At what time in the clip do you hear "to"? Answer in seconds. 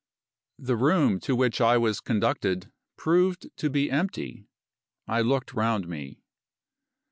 1.19-1.35, 3.57-3.69